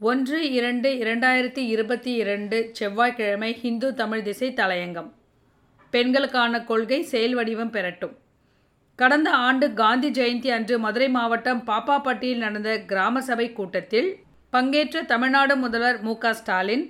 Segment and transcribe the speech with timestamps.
[0.00, 5.10] ஒன்று இரண்டு இரண்டாயிரத்தி இருபத்தி இரண்டு செவ்வாய்க்கிழமை ஹிந்து தமிழ் திசை தலையங்கம்.
[5.90, 8.14] பெண்களுக்கான கொள்கை செயல் வடிவம் பெறட்டும்.
[8.94, 14.18] கடந்த ஆண்டு காந்தி ஜெயந்தி அன்று மதுரை மாவட்டம் பாப்பாப்பட்டியில் நடந்த கிராம சபை கூட்டத்தில்
[14.50, 16.84] பங்கேற்ற தமிழ்நாடு முதல்வர் மு க ஸ்டாலின்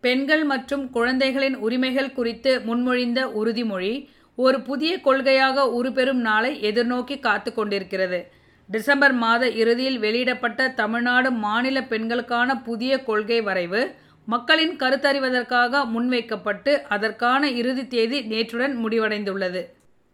[0.00, 3.94] பெண்கள் மற்றும் குழந்தைகளின் உரிமைகள் குறித்து முன்மொழிந்த உறுதிமொழி
[4.36, 8.20] ஒரு புதிய கொள்கையாக உருப்பெறும் நாளை எதிர்நோக்கி காத்து கொண்டிருக்கிறது.
[8.68, 17.86] டிசம்பர் மாத இறுதியில் வெளியிடப்பட்ட தமிழ்நாடு மாநில பெண்களுக்கான புதிய கொள்கை வரைவு மக்களின் கருத்தறிவதற்காக முன்வைக்கப்பட்டு அதற்கான இறுதி
[17.86, 19.62] தேதி நேற்றுடன் முடிவடைந்துள்ளது.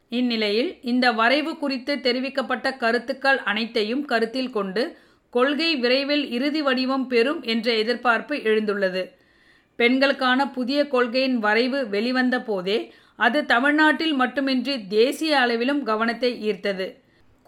[0.08, 4.96] இந்நிலையில் இந்த வரைவு குறித்து தெரிவிக்கப்பட்ட கருத்துக்கள் அனைத்தையும் கருத்தில் கொண்டு
[5.30, 9.10] கொள்கை விரைவில் இறுதி வடிவம் பெறும் என்ற எதிர்பார்ப்பு எழுந்துள்ளது.
[9.76, 16.86] பெண்களுக்கான புதிய கொள்கையின் வரைவு வெளிவந்த போதே அது தமிழ்நாட்டில் மட்டுமின்றி தேசிய அளவிலும் கவனத்தை ஈர்த்தது.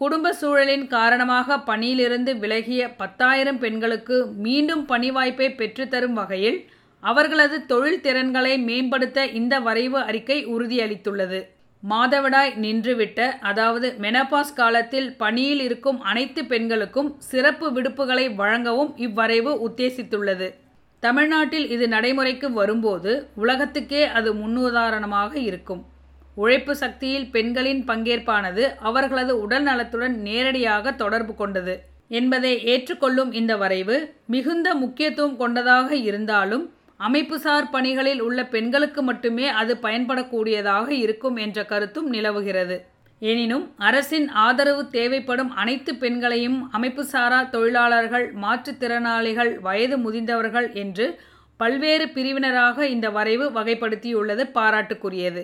[0.01, 6.57] குடும்ப சூழலின் காரணமாக பணியிலிருந்து விலகிய பத்தாயிரம் பெண்களுக்கு மீண்டும் பணி வாய்ப்பை பெற்றுத்தரும் வகையில்
[7.03, 11.39] அவர்களது தொழில் திறன்களை மேம்படுத்த இந்த வரைவு அறிக்கை உறுதியளித்துள்ளது.
[11.83, 20.47] மாதவிடாய் நின்றுவிட்ட அதாவது மெனபாஸ் காலத்தில் பணியில் இருக்கும் அனைத்து பெண்களுக்கும் சிறப்பு விடுப்புகளை வழங்கவும் இவ்வரைவு உத்தேசித்துள்ளது.
[21.03, 25.83] தமிழ்நாட்டில் இது நடைமுறைக்கு வரும்போது உலகத்துக்கே அது முன்னுதாரணமாக இருக்கும்.
[26.37, 31.75] உழைப்பு சக்தியில் பெண்களின் பங்கேற்பானது அவர்களது உடல் நலத்துடன் நேரடியாக தொடர்பு கொண்டது
[32.09, 33.97] என்பதை ஏற்றுக்கொள்ளும் இந்த வரைவு
[34.33, 36.65] மிகுந்த முக்கியத்துவம் கொண்டதாக இருந்தாலும்
[36.99, 42.77] அமைப்புசார் பணிகளில் உள்ள பெண்களுக்கு மட்டுமே அது பயன்படக்கூடியதாக இருக்கும் என்ற கருத்தும் நிலவுகிறது.
[43.21, 51.05] எனினும் அரசின் ஆதரவு தேவைப்படும் அனைத்து பெண்களையும் அமைப்புசாரா தொழிலாளர்கள் மாற்றுத்திறனாளிகள் வயது முதிர்ந்தவர்கள் என்று
[51.59, 55.43] பல்வேறு பிரிவினராக இந்த வரைவு வகைப்படுத்தியுள்ளது பாராட்டுக்குரியது.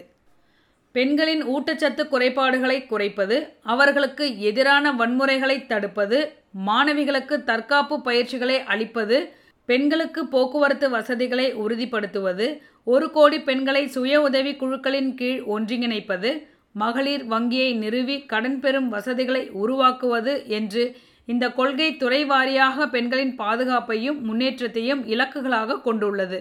[0.91, 6.31] பெண்களின் ஊட்டச்சத்து குறைபாடுகளை குறைப்பது அவர்களுக்கு எதிரான வன்முறைகளை தடுப்பது
[6.65, 9.33] மாணவிகளுக்கு தற்காப்பு பயிற்சிகளை அளிப்பது
[9.65, 18.25] பெண்களுக்கு போக்குவரத்து வசதிகளை உறுதிப்படுத்துவது ஒரு கோடி பெண்களை சுய உதவி குழுக்களின் கீழ் ஒன்றிணைப்பது மகளிர் வங்கியை நிறுவி
[18.25, 26.39] கடன் பெறும் வசதிகளை உருவாக்குவது என்று இந்த கொள்கை துறை வாரியாக பெண்களின் பாதுகாப்பையும் முன்னேற்றத்தையும் இலக்குகளாக கொண்டுள்ளது.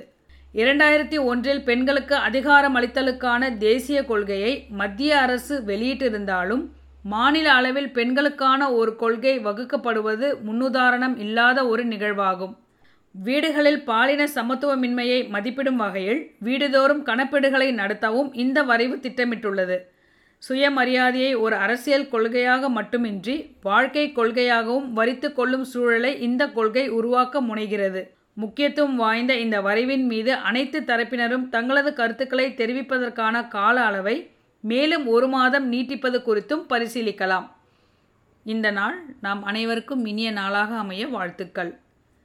[0.55, 6.65] இரண்டாயிரத்தி ஒன்றில் பெண்களுக்கு அதிகாரம் அளித்தலுக்கான தேசிய கொள்கையை மத்திய அரசு வெளியிட்டிருந்தாலும்
[7.03, 12.57] மாநில அளவில் பெண்களுக்கான ஒரு கொள்கை வகுக்கப்படுவது முன்னுதாரணம் இல்லாத ஒரு நிகழ்வாகும்.
[13.15, 19.79] வீடுகளில் பாலின சமத்துவமின்மையை மதிப்பிடும் வகையில் வீடுதோறும் கணப்பீடுகளை நடத்தவும் இந்த வரைவு திட்டமிட்டுள்ளது.
[20.43, 28.03] சுயமரியாதையை ஒரு அரசியல் கொள்கையாக மட்டுமின்றி வாழ்க்கை கொள்கையாகவும் வரித்து கொள்ளும் சூழலை இந்த கொள்கை உருவாக்க முனைகிறது.
[28.43, 34.17] முக்கியத்துவம் வாய்ந்த இந்த வரைவின் மீது அனைத்து தரப்பினரும் தங்களது கருத்துக்களை தெரிவிப்பதற்கான கால அளவை
[34.65, 37.47] மேலும் ஒரு மாதம் நீட்டிப்பது குறித்தும் பரிசீலிக்கலாம்.
[38.55, 41.73] இந்த நாள் நாம் அனைவருக்கும் இனிய நாளாக அமைய வாழ்த்துக்கள்.